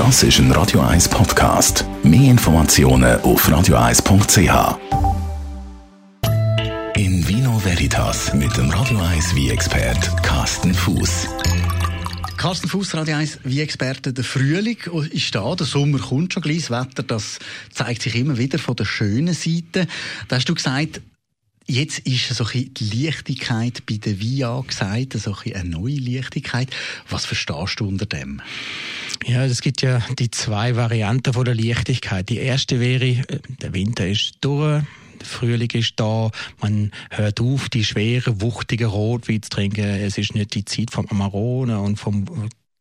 [0.00, 1.84] Das ist ein Radio 1 Podcast.
[2.02, 4.78] Mehr Informationen auf radio1.ch.
[6.96, 11.28] In Vino Veritas mit dem Radio 1 wie expert Carsten Fuß.
[12.38, 14.78] Carsten Fuß, Radio 1, wie Experte, der Frühling
[15.10, 17.38] ist da, der Sommer kommt schon gleich, das Wetter, das
[17.70, 19.86] zeigt sich immer wieder von der schönen Seite.
[20.28, 21.02] Da hast du gesagt,
[21.66, 26.68] Jetzt ist so die Leichtigkeit bei der VIA gesagt, so ein eine neue Leichtigkeit.
[27.08, 28.42] Was verstehst du unter dem?
[29.26, 32.28] Ja, es gibt ja die zwei Varianten von der Leichtigkeit.
[32.28, 34.82] Die erste wäre, äh, der Winter ist durch,
[35.22, 36.30] Frühling ist da,
[36.60, 39.84] man hört auf, die schwere, wuchtige Rotwein zu trinken.
[39.84, 42.24] Es ist nicht die Zeit vom Amarone und vom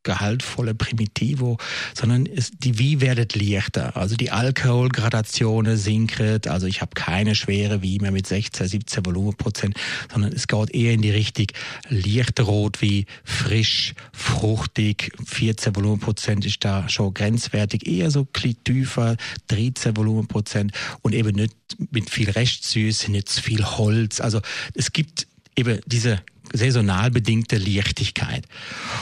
[0.03, 1.58] gehaltvolle Primitivo,
[1.94, 3.98] sondern es, die Wie werdet leichter.
[3.98, 6.41] Also die Alkoholgradationen sinken.
[6.48, 9.75] Also ich habe keine schwere Wie mehr mit 16, 17 Volumenprozent,
[10.12, 11.48] sondern es geht eher in die Richtung
[11.89, 15.12] leichter Rot wie frisch, fruchtig.
[15.25, 17.88] 14 Volumenprozent ist da schon grenzwertig.
[17.88, 18.25] Eher so
[18.63, 21.53] tiefer, 13 Volumenprozent und eben nicht
[21.92, 24.22] mit viel Restsüße, nicht zu viel Holz.
[24.22, 24.42] Also
[24.73, 26.22] es gibt eben diese
[26.53, 28.45] saisonal bedingte Leichtigkeit.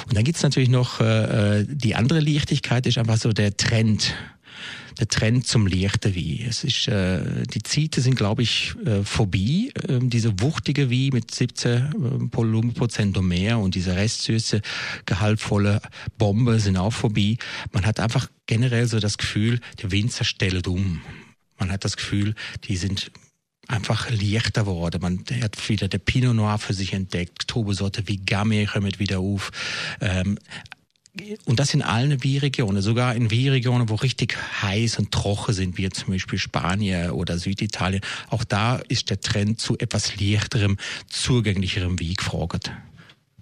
[0.07, 4.13] Und dann gibt's natürlich noch äh, die andere Leichtigkeit, ist einfach so der Trend
[4.99, 6.45] der Trend zum leichten Wein.
[6.49, 9.69] Es ist, äh, die Zeiten sind, glaube ich, äh, vorbei.
[9.87, 11.91] Ähm, diese wuchtige Wein mit 17 äh,
[12.35, 14.61] Volumenprozent und mehr und diese restsüße,
[15.05, 15.81] gehaltvolle
[16.17, 17.37] Bombe sind auch vorbei.
[17.71, 21.01] Man hat einfach generell so das Gefühl, die Winzer stellen um.
[21.59, 23.11] Man hat das Gefühl, die sind
[23.67, 25.01] einfach leichter geworden.
[25.01, 29.51] Man hat wieder der Pinot Noir für sich entdeckt, Tobesorte wie Gamay kommen wieder auf.
[30.01, 30.37] Ähm,
[31.45, 35.89] und das in allen Weinregionen, sogar in Weinregionen, wo richtig heiß und trocken sind, wie
[35.89, 38.01] zum Beispiel Spanien oder Süditalien.
[38.29, 40.77] Auch da ist der Trend zu etwas leichterem,
[41.09, 42.71] zugänglicherem Wein gefragt.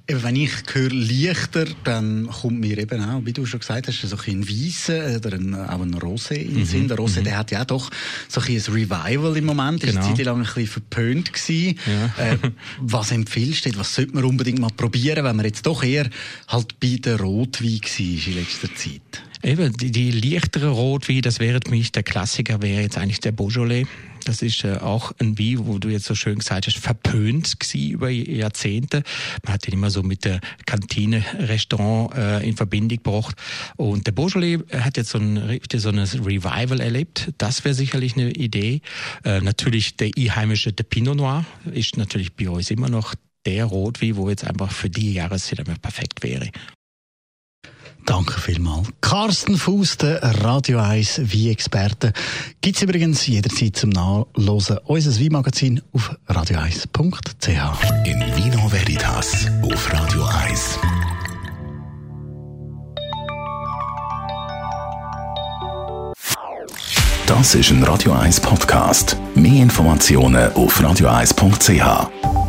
[0.08, 4.02] Eben, wenn ich höre leichter, dann kommt mir eben auch, wie du schon gesagt hast,
[4.02, 6.66] so ein Weissen oder ein, auch ein Rosé in den mhm.
[6.66, 6.88] Sinn.
[6.88, 7.24] Der Rosé, mhm.
[7.24, 7.90] der hat ja doch
[8.28, 9.82] so ein, ein Revival im Moment.
[9.82, 10.00] Genau.
[10.00, 11.80] Ist eine Zeit lang ein bisschen verpönt gewesen.
[11.88, 12.24] Ja.
[12.24, 12.38] äh,
[12.82, 13.78] was empfiehlst du?
[13.78, 16.08] Was sollte man unbedingt mal probieren, wenn man jetzt doch eher
[16.50, 19.25] halt bei der Rotwein war in letzter Zeit?
[19.46, 23.32] Eben, die, die leichtere Rotwein, das wäre für mich der Klassiker, wäre jetzt eigentlich der
[23.32, 23.86] Beaujolais.
[24.24, 27.92] Das ist äh, auch ein Wein, wo du jetzt so schön gesagt hast, verpönt gewesen
[27.92, 29.04] über Jahrzehnte.
[29.44, 33.36] Man hat den immer so mit der Kantine, Restaurant äh, in Verbindung gebracht.
[33.76, 37.32] Und der Beaujolais hat jetzt so ein, so ein Revival erlebt.
[37.38, 38.82] Das wäre sicherlich eine Idee.
[39.24, 43.14] Äh, natürlich der einheimische, der Pinot Noir ist natürlich bei uns immer noch
[43.46, 46.50] der Rotwein, wo jetzt einfach für die Jahreszeit perfekt wäre.
[48.06, 48.88] Danke vielmals.
[49.02, 52.14] Carsten Fuß, der Radio 1 Wie-Experte.
[52.62, 57.48] Gibt's übrigens jederzeit zum Nachlesen unser Wie-Magazin auf radio1.ch.
[58.06, 60.80] In Vino Veritas auf Radio 1.
[67.26, 69.18] Das ist ein Radio 1 Podcast.
[69.34, 72.45] Mehr Informationen auf radio1.ch.